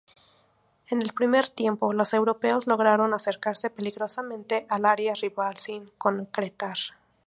[0.89, 6.77] En el primer tiempo, los europeos lograron acercarse peligrosamente al área rival sin concretar.